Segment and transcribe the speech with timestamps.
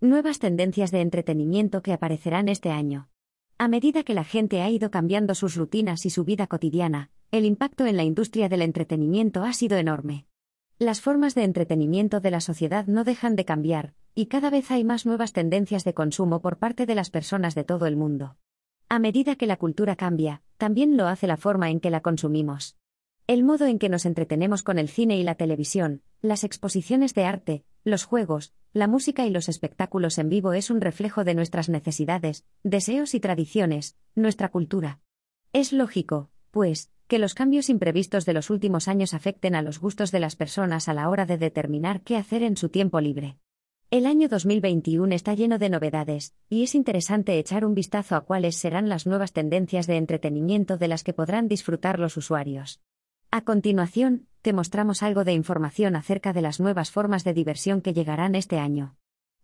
[0.00, 3.08] Nuevas tendencias de entretenimiento que aparecerán este año.
[3.58, 7.44] A medida que la gente ha ido cambiando sus rutinas y su vida cotidiana, el
[7.44, 10.26] impacto en la industria del entretenimiento ha sido enorme.
[10.78, 14.84] Las formas de entretenimiento de la sociedad no dejan de cambiar, y cada vez hay
[14.84, 18.36] más nuevas tendencias de consumo por parte de las personas de todo el mundo.
[18.88, 22.76] A medida que la cultura cambia, también lo hace la forma en que la consumimos.
[23.26, 27.24] El modo en que nos entretenemos con el cine y la televisión, las exposiciones de
[27.24, 31.68] arte, los juegos, la música y los espectáculos en vivo es un reflejo de nuestras
[31.68, 35.00] necesidades, deseos y tradiciones, nuestra cultura.
[35.52, 40.12] Es lógico, pues, que los cambios imprevistos de los últimos años afecten a los gustos
[40.12, 43.38] de las personas a la hora de determinar qué hacer en su tiempo libre.
[43.90, 48.56] El año 2021 está lleno de novedades, y es interesante echar un vistazo a cuáles
[48.56, 52.82] serán las nuevas tendencias de entretenimiento de las que podrán disfrutar los usuarios.
[53.30, 57.92] A continuación, te mostramos algo de información acerca de las nuevas formas de diversión que
[57.92, 58.96] llegarán este año.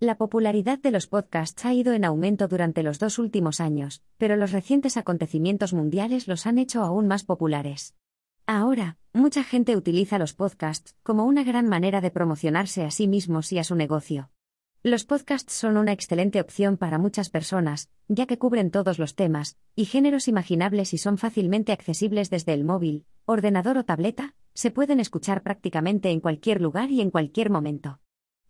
[0.00, 4.36] La popularidad de los podcasts ha ido en aumento durante los dos últimos años, pero
[4.36, 7.94] los recientes acontecimientos mundiales los han hecho aún más populares.
[8.46, 13.50] Ahora, mucha gente utiliza los podcasts como una gran manera de promocionarse a sí mismos
[13.50, 14.28] y a su negocio.
[14.82, 19.58] Los podcasts son una excelente opción para muchas personas, ya que cubren todos los temas
[19.76, 24.98] y géneros imaginables y son fácilmente accesibles desde el móvil, ordenador o tableta, se pueden
[24.98, 28.00] escuchar prácticamente en cualquier lugar y en cualquier momento.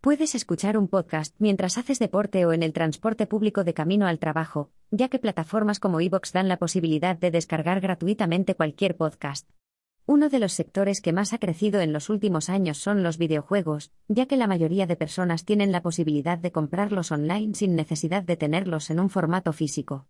[0.00, 4.20] Puedes escuchar un podcast mientras haces deporte o en el transporte público de camino al
[4.20, 9.50] trabajo, ya que plataformas como iVoox dan la posibilidad de descargar gratuitamente cualquier podcast.
[10.06, 13.92] Uno de los sectores que más ha crecido en los últimos años son los videojuegos,
[14.08, 18.36] ya que la mayoría de personas tienen la posibilidad de comprarlos online sin necesidad de
[18.36, 20.06] tenerlos en un formato físico.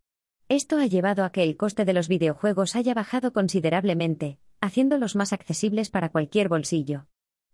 [0.48, 5.32] Esto ha llevado a que el coste de los videojuegos haya bajado considerablemente, haciéndolos más
[5.32, 7.06] accesibles para cualquier bolsillo.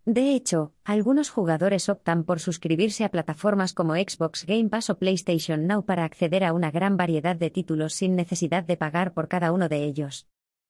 [0.07, 5.67] De hecho, algunos jugadores optan por suscribirse a plataformas como Xbox Game Pass o PlayStation
[5.67, 9.51] Now para acceder a una gran variedad de títulos sin necesidad de pagar por cada
[9.51, 10.29] uno de ellos.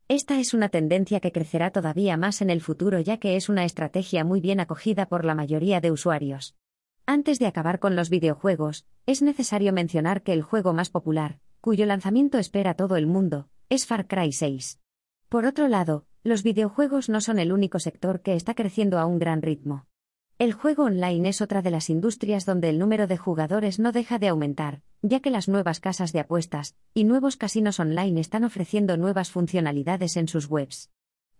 [0.08, 3.64] Esta es una tendencia que crecerá todavía más en el futuro ya que es una
[3.64, 6.54] estrategia muy bien acogida por la mayoría de usuarios.
[7.06, 11.86] Antes de acabar con los videojuegos, es necesario mencionar que el juego más popular, cuyo
[11.86, 14.78] lanzamiento espera todo el mundo, es Far Cry 6.
[15.28, 19.18] Por otro lado, los videojuegos no son el único sector que está creciendo a un
[19.18, 19.86] gran ritmo.
[20.38, 24.18] El juego online es otra de las industrias donde el número de jugadores no deja
[24.18, 28.98] de aumentar, ya que las nuevas casas de apuestas y nuevos casinos online están ofreciendo
[28.98, 30.90] nuevas funcionalidades en sus webs.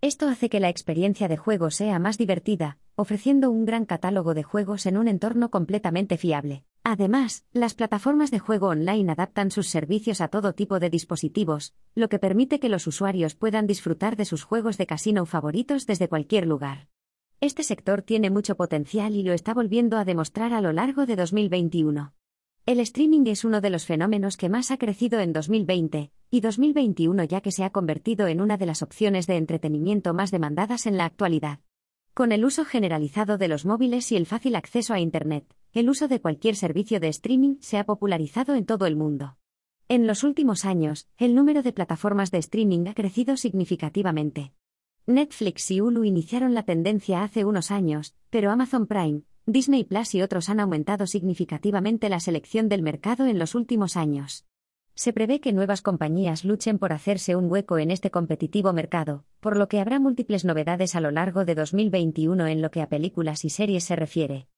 [0.01, 4.41] Esto hace que la experiencia de juego sea más divertida, ofreciendo un gran catálogo de
[4.41, 6.63] juegos en un entorno completamente fiable.
[6.83, 12.09] Además, las plataformas de juego online adaptan sus servicios a todo tipo de dispositivos, lo
[12.09, 16.47] que permite que los usuarios puedan disfrutar de sus juegos de casino favoritos desde cualquier
[16.47, 16.87] lugar.
[17.39, 21.15] Este sector tiene mucho potencial y lo está volviendo a demostrar a lo largo de
[21.15, 22.13] 2021.
[22.65, 27.23] El streaming es uno de los fenómenos que más ha crecido en 2020 y 2021
[27.25, 30.97] ya que se ha convertido en una de las opciones de entretenimiento más demandadas en
[30.97, 31.59] la actualidad.
[32.15, 36.07] Con el uso generalizado de los móviles y el fácil acceso a Internet, el uso
[36.07, 39.37] de cualquier servicio de streaming se ha popularizado en todo el mundo.
[39.89, 44.53] En los últimos años, el número de plataformas de streaming ha crecido significativamente.
[45.09, 50.21] Netflix y Hulu iniciaron la tendencia hace unos años, pero Amazon Prime, Disney Plus y
[50.21, 54.45] otros han aumentado significativamente la selección del mercado en los últimos años.
[54.95, 59.55] Se prevé que nuevas compañías luchen por hacerse un hueco en este competitivo mercado, por
[59.55, 63.45] lo que habrá múltiples novedades a lo largo de 2021 en lo que a películas
[63.45, 64.49] y series se refiere.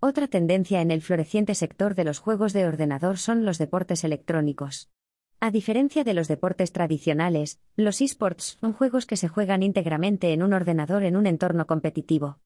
[0.00, 4.88] Otra tendencia en el floreciente sector de los juegos de ordenador son los deportes electrónicos.
[5.40, 10.42] A diferencia de los deportes tradicionales, los esports son juegos que se juegan íntegramente en
[10.42, 12.40] un ordenador en un entorno competitivo.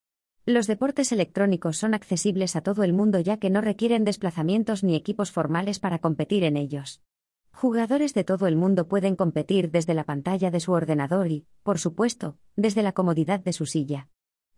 [0.44, 4.94] Los deportes electrónicos son accesibles a todo el mundo ya que no requieren desplazamientos ni
[4.94, 7.00] equipos formales para competir en ellos.
[7.50, 11.78] Jugadores de todo el mundo pueden competir desde la pantalla de su ordenador y, por
[11.78, 14.08] supuesto, desde la comodidad de su silla.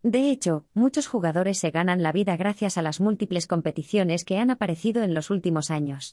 [0.02, 4.50] De hecho, muchos jugadores se ganan la vida gracias a las múltiples competiciones que han
[4.50, 6.12] aparecido en los últimos años.